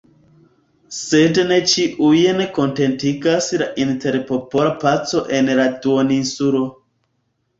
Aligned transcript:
Sed 0.99 1.39
ne 1.49 1.57
ĉiujn 1.73 2.39
kontentigas 2.55 3.49
la 3.63 3.67
interpopola 3.83 4.71
paco 4.85 5.21
en 5.41 5.51
la 5.61 5.67
duoninsulo. 5.85 6.63